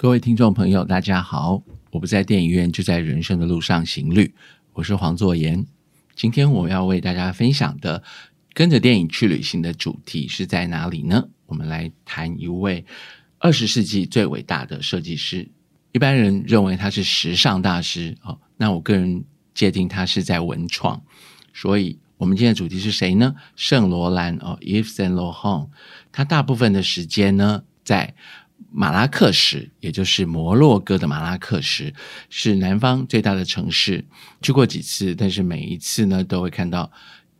[0.00, 1.62] 各位听众朋友，大家好！
[1.90, 4.34] 我不在电影院，就在人生的路上行旅。
[4.72, 5.66] 我是黄作言。
[6.16, 8.02] 今天我要为大家分享的，
[8.54, 11.28] 跟着电影去旅行的主题是在哪里呢？
[11.44, 12.82] 我们来谈一位
[13.38, 15.46] 二十世纪最伟大的设计师。
[15.92, 19.22] 一般人认为他是时尚大师哦，那我个人
[19.52, 21.02] 界定他是在文创。
[21.52, 23.34] 所以，我们今天的主题是谁呢？
[23.54, 25.68] 圣罗兰哦，Yves Saint Laurent。
[26.10, 28.14] 他大部分的时间呢，在
[28.72, 31.92] 马拉克什，也就是摩洛哥的马拉克什，
[32.28, 34.04] 是南方最大的城市。
[34.42, 36.90] 去过几次，但是每一次呢，都会看到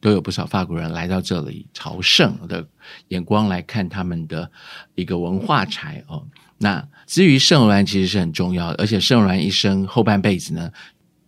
[0.00, 2.66] 都有不少法国人来到这里朝圣的
[3.08, 4.50] 眼光来看他们的
[4.94, 6.26] 一个文化财哦。
[6.58, 10.72] 那至于圣罗兰，其实是很重要的，而且圣罗兰一生后半辈子呢，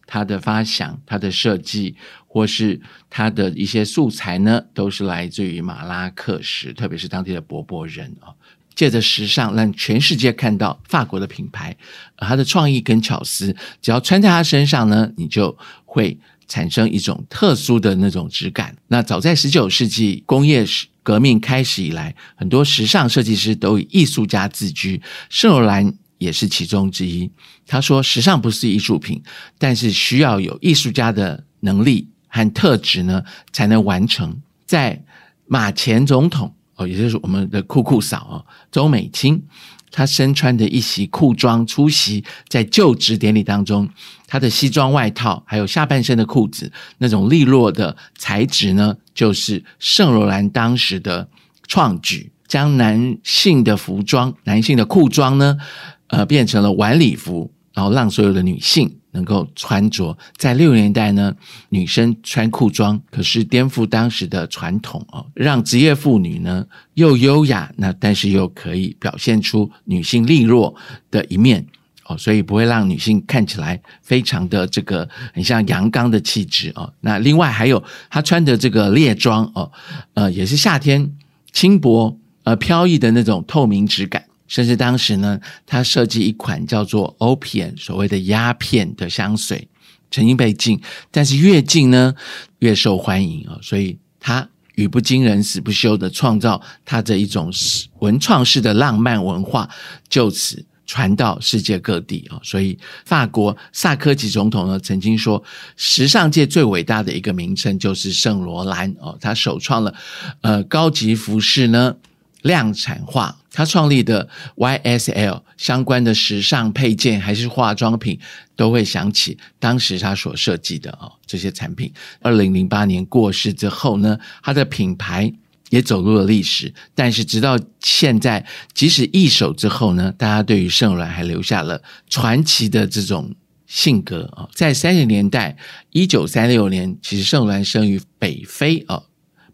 [0.07, 1.95] 他的发想、他的设计，
[2.27, 8.35] 或是他的一些素材呢，都是来自于马拉克什，特别是当地的柏柏人啊。
[8.81, 11.77] 借着时尚，让全世界看到法国的品牌，
[12.17, 16.19] 而它的创意跟巧思，只要穿在它身上呢，你就会
[16.49, 18.75] 产生一种特殊的那种质感。
[18.89, 20.65] 那早在十九世纪工业
[21.03, 27.31] 革命开始以来，很多时尚设计师都以艺术家自居，圣罗兰也是其中之一。
[27.67, 29.23] 他说：“时尚不是艺术品，
[29.59, 35.05] 但是需要有艺术家的能力和特质呢，才能完成。”在
[35.47, 36.55] 马前总统。
[36.81, 38.35] 哦，也就是我们的酷酷嫂哦，
[38.73, 39.43] 周美青，
[39.91, 43.87] 她身穿的一袭裤装出席在就职典礼当中，
[44.27, 51.29] 她的西装外套还有下半身的裤子那种利落的材质呢，就是圣罗兰当时的
[51.69, 55.59] 创举，将男性的服装、男性的裤装呢，
[56.07, 59.00] 呃，变成了晚礼服，然后让所有的女性。
[59.13, 61.35] 能够穿着，在六年代呢，
[61.69, 66.65] 女生穿裤装，可是颠覆当时的传统哦，让职业妇女呢
[66.95, 70.75] 又优雅，那但是又可以表现出女性利落
[71.11, 71.67] 的一面
[72.07, 76.93] 哦，所以不会让女性看起来非常的这个很像阳刚的气质哦。
[77.01, 79.71] 那另外还有她穿的这个猎装哦，
[80.15, 81.13] 呃，也是夏天
[81.53, 84.25] 轻薄而飘逸的那种透明质感。
[84.51, 89.69] 甚至当时呢，他设计一款叫做 Opium 所谓的鸦片的香水，
[90.11, 90.81] 曾经被禁，
[91.13, 92.13] 但是越禁呢
[92.59, 93.57] 越受欢迎啊！
[93.63, 97.53] 所以他语不惊人死不休的创造他的一种
[98.01, 99.71] 文创式的浪漫文化，
[100.09, 102.41] 就此传到世界各地啊！
[102.43, 105.41] 所以法国萨科齐总统呢曾经说，
[105.77, 109.95] 时尚界最伟大的一个名称就是圣罗兰哦，他首创了
[110.41, 111.95] 呃高级服饰呢。
[112.43, 118.19] 量产化，他创立的 YSL 相关的时尚配件还是化妆品，
[118.55, 121.93] 都会想起当时他所设计的哦这些产品。
[122.21, 125.33] 二零零八年过世之后呢，他的品牌
[125.71, 126.73] 也走入了历史。
[126.95, 133.35] 但是直到现在，即使一手之后呢，大家对于圣罗兰还留下了传奇的这种
[133.67, 134.49] 性格啊。
[134.55, 135.57] 在三十年代，
[135.91, 139.03] 一九三六年，其实圣罗兰生于北非啊。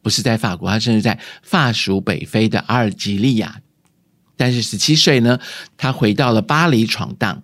[0.03, 3.61] 不是在法国，他甚至在法属北非的阿尔及利亚。
[4.37, 5.39] 但是十七岁呢，
[5.77, 7.43] 他回到了巴黎闯荡，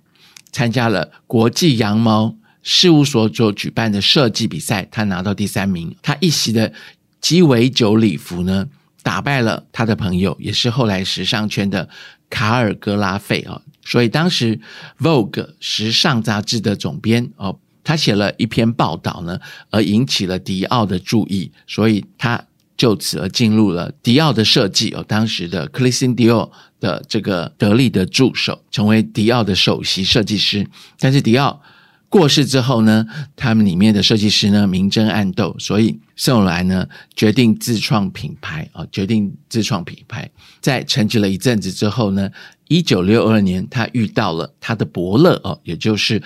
[0.52, 5.96] 参加了国际羊毛事务所所举办的设计比赛，他拿到第三名。
[6.02, 6.72] 他一袭的
[7.20, 8.68] 鸡尾酒礼服呢，
[9.02, 11.88] 打败了他的朋友，也是后来时尚圈的
[12.28, 13.62] 卡尔格拉费啊。
[13.84, 14.60] 所以当时
[14.98, 22.44] Vogue 时尚杂志的总编哦，他写了一篇报道呢，而引起了迪奥的注意，所以他。
[22.82, 26.50] 就此而进入了迪奥的设计哦，当时的克里斯汀迪奥
[26.80, 30.66] 的这个得力的助手，成为迪奥的首席设计师。
[30.98, 31.62] 但是迪奥
[32.08, 33.06] 过世之后呢，
[33.36, 36.84] 他们里面的设计师呢明争暗斗，所以圣罗兰呢
[37.14, 40.28] 决定自创品牌啊，决定自创品牌。
[40.60, 42.28] 在沉寂了一阵子之后呢，
[42.66, 46.20] 一九六二年，他遇到了他的伯乐哦，也就是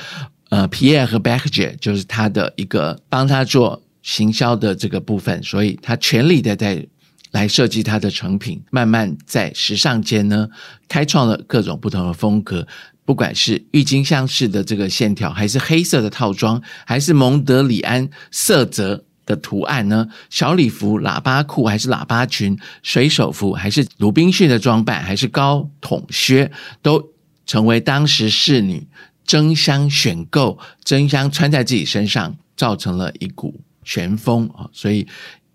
[0.49, 3.83] 呃皮埃尔和贝克杰，就是他的一个帮他做。
[4.06, 6.87] 行销的这个部分，所以他全力的在
[7.33, 10.49] 来设计他的成品，慢慢在时尚间呢
[10.87, 12.65] 开创了各种不同的风格。
[13.05, 20.07] 不管是郁金香式的这个线条，还是黑色的套装，还是蒙德里安色泽的图案呢？
[20.30, 27.10] 小礼服、喇叭裤，还是喇叭裙、水手服，还是鲁滨逊的装扮，还是高筒靴，都
[27.45, 28.86] 成为当时侍女
[29.25, 33.60] 争相选购、争相穿在自己身上，造成了一股。
[33.86, 35.06] 旋风啊，所以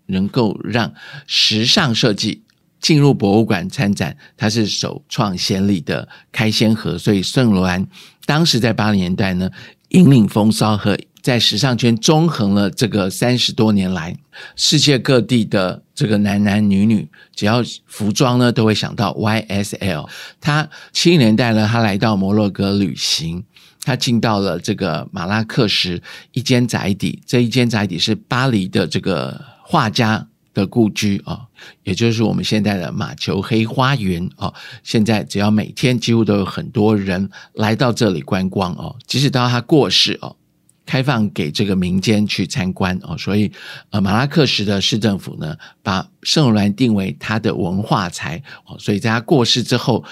[0.06, 0.92] 能够让
[1.28, 2.42] 时尚设计
[2.80, 6.98] 进入博物馆参展，它是首创先例的开先河。
[6.98, 7.86] 所以圣罗兰
[8.26, 9.48] 当时在八零年代呢，
[9.90, 14.16] 引领风骚和在时尚圈纵横了这个三十多年来，
[14.56, 20.08] 世界各地的这个男男女女，只要服装呢，都会想到 YSL。
[20.40, 23.44] 他七零年代呢，他来到摩洛哥旅行，
[23.82, 26.00] 他进到了这个马拉克什
[26.32, 30.28] 一间宅邸，这一间宅邸是巴黎的这个画家。
[30.54, 31.46] 的故居啊，
[31.82, 34.52] 也就是我们现在的马球黑花园啊。
[34.82, 40.36] 现在只要每天几乎都有很多人来到这里观光哦，即使到他过世哦，
[40.84, 43.16] 开放给这个民间去参观哦。
[43.16, 43.50] 所以
[43.88, 48.76] 呃，马拉克什的市政府呢，把圣罗兰定为他的文化财哦。
[48.78, 50.04] 所以在他过世之后，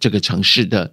[0.00, 0.90] 这个城市的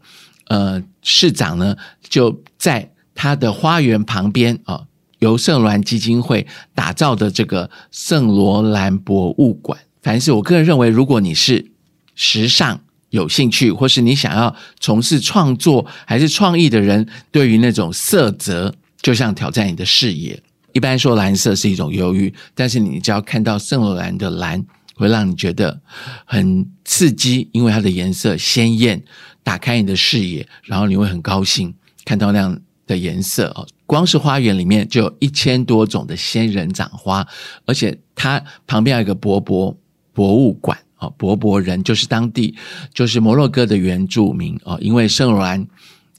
[0.49, 1.75] 呃市长呢，
[2.07, 4.85] 就在他的花园旁边啊。
[5.19, 11.71] 由圣罗兰基金会打造的这个圣罗兰博物馆，凡是我个人认为，如果你是
[12.15, 12.79] 时尚
[13.09, 20.41] 有兴趣，或是你想要从事创作还是创意的人，对于那种色泽，就像挑战你的视野。
[20.71, 24.65] 一般说蓝色是一种忧郁，但是你只要看到圣罗兰的蓝，
[24.95, 25.81] 会让你觉得
[26.23, 29.03] 很刺激，因为它的颜色鲜艳，
[29.49, 31.73] 打开你的视野，然后你会很高兴
[32.05, 33.67] 看到那样的颜色哦。
[33.87, 37.27] 光是花园里面就有一千多种的仙人掌花，
[37.65, 39.75] 而且它旁边有一个博博
[40.13, 42.55] 博物馆啊，博博人就是当地
[42.93, 45.67] 就是摩洛哥的原住民哦，因为圣罗兰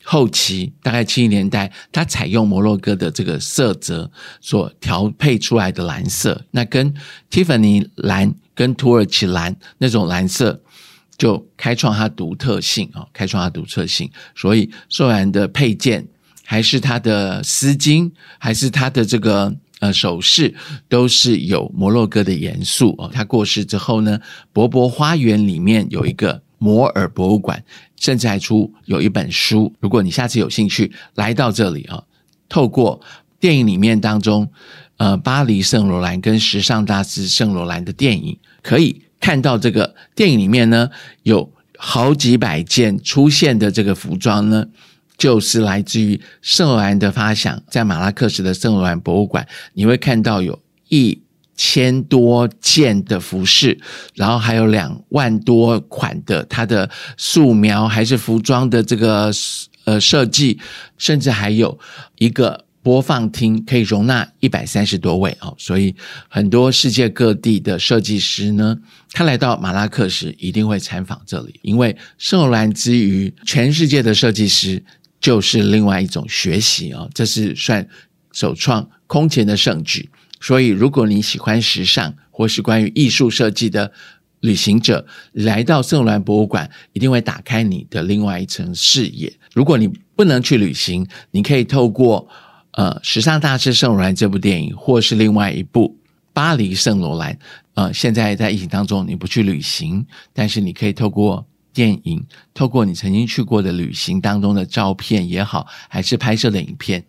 [0.02, 4.10] 后期大概七十年代，它采用摩洛哥的这个色泽
[4.40, 6.92] 所调配出来的蓝色，那跟
[7.30, 10.60] Tiffany 蓝跟土耳其蓝那种蓝色
[11.20, 16.04] 就开创它独特性啊，开创它独特性，所以圣罗兰的配件。
[16.52, 20.52] 还是他的丝巾，还是他的这个呃首饰，
[20.88, 23.08] 都是有摩洛哥的元素哦。
[23.14, 24.18] 他过世之后呢，
[24.52, 27.62] 博博花园里面有一个摩尔博物馆，
[28.00, 29.72] 甚至还出有一本书。
[29.78, 32.02] 如果你下次有兴趣来到这里啊，
[32.48, 33.00] 透过
[33.38, 34.50] 电影里面当中，
[34.96, 40.90] 呃，巴黎圣罗兰跟时尚大师圣罗兰的电影，可以看到这个电影里面呢，
[41.22, 44.66] 有好几百件出现的这个服装呢。
[45.18, 50.58] 就是来自于圣罗兰的发想，在马拉克什的圣罗兰博物馆，你会看到有
[50.88, 51.20] 一
[51.54, 53.78] 千多件的服饰，
[54.14, 56.88] 然后还有两万多款的它的
[57.18, 59.30] 素描还是服装的这个
[59.84, 60.58] 呃设计，
[60.96, 61.78] 甚至还有
[62.16, 65.94] 一个播放厅可以容纳一百三十多位哦，所以
[66.28, 68.78] 很多世界各地的设计师呢，
[69.12, 74.82] 他来到马拉克什一定会参访这里，因为圣罗兰之于全世界的设计师。
[75.20, 77.86] 就是另外一种学习哦，这是算
[78.32, 80.08] 首创空前的盛举。
[80.40, 83.92] 所以，如果你喜欢时尚或是关于艺术设计的
[84.40, 89.30] 旅行者，来到圣罗兰博物馆，一定会打开你的另外一层视野。
[89.52, 89.86] 如果你
[90.16, 92.26] 不能去旅行，你可以透过
[92.80, 95.88] 呃《时尚大师圣罗兰》这部电影，或是另外一部
[96.32, 97.34] 《巴黎圣罗兰》。
[97.74, 101.46] 呃，现在在疫情当中，你不去旅行，但是你可以透过。
[101.72, 107.02] 电影透过你曾经去过的旅行当中的照片也好，还是拍摄的影片，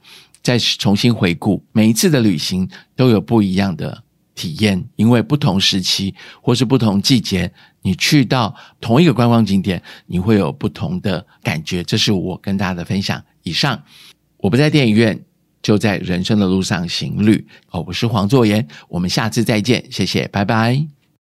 [0.43, 4.03] 再重新回顾每一次的旅行都有不一样的
[4.35, 6.13] 体验，因为不同时期
[6.43, 7.51] 或是不同季节，
[7.81, 11.83] 你去到同一个观光景点，你会有不同的感觉。
[11.83, 13.21] 这是我跟大家的分享。
[13.41, 13.83] 以上，
[14.37, 15.19] 我不在电影院，
[15.61, 17.45] 就在人生的路上行旅。
[17.71, 21.00] 哦，我是黄作言，我们下次再见，谢谢，拜拜。